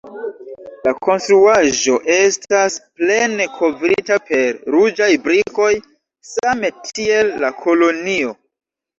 La 0.85 0.91
konstruaĵo 1.07 1.97
estas 2.13 2.77
plene 3.01 3.45
kovrita 3.57 4.17
per 4.29 4.57
ruĝaj 4.75 5.09
brikoj, 5.27 5.67
same 6.31 6.73
tiel 6.89 7.29
la 7.45 7.53
kolonio. 7.67 8.33